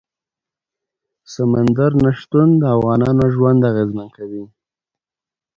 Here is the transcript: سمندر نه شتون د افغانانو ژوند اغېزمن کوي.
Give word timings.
سمندر 1.33 1.91
نه 2.03 2.11
شتون 2.19 2.49
د 2.61 2.63
افغانانو 2.75 3.25
ژوند 3.35 3.59
اغېزمن 3.71 4.07
کوي. 4.17 4.43